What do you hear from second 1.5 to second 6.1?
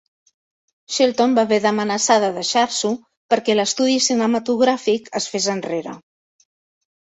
d'amenaçar de deixar-s'ho perquè l'estudi cinematogràfic es fes enrere.